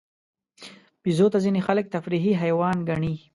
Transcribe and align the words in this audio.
بیزو 1.03 1.27
ته 1.33 1.37
ځینې 1.45 1.59
خلک 1.67 1.85
تفریحي 1.95 2.33
حیوان 2.41 2.77
ګڼي. 2.89 3.15